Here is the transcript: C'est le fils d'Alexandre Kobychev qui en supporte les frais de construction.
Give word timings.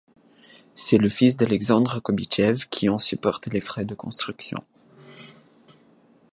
C'est 0.75 0.97
le 0.97 1.09
fils 1.09 1.37
d'Alexandre 1.37 1.99
Kobychev 1.99 2.65
qui 2.71 2.89
en 2.89 2.97
supporte 2.97 3.45
les 3.53 3.59
frais 3.59 3.85
de 3.85 3.93
construction. 3.93 4.63